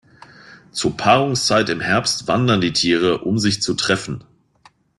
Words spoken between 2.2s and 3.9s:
wandern die Tiere, um sich zu